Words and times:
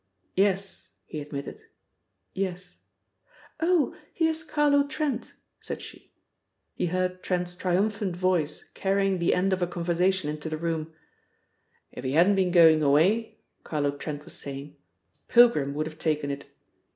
"Yes," 0.35 0.89
he 1.05 1.21
admitted. 1.21 1.61
"Yes." 2.33 2.79
"Oh! 3.59 3.95
Here's 4.15 4.41
Carlo 4.43 4.87
Trent," 4.87 5.33
said 5.59 5.79
she. 5.79 6.11
He 6.73 6.87
heard 6.87 7.21
Trent's 7.21 7.53
triumphant 7.53 8.15
voice 8.15 8.65
carrying 8.73 9.19
the 9.19 9.35
end 9.35 9.53
of 9.53 9.61
a 9.61 9.67
conversation 9.67 10.27
into 10.27 10.49
the 10.49 10.57
room: 10.57 10.91
"If 11.91 12.03
he 12.03 12.13
hadn't 12.13 12.33
been 12.33 12.49
going 12.49 12.81
away," 12.81 13.41
Carlo 13.63 13.91
Trent 13.91 14.25
was 14.25 14.33
saying, 14.33 14.75
"Pilgrim 15.27 15.75
would 15.75 15.85
have 15.85 15.99
taken 15.99 16.31
it. 16.31 16.45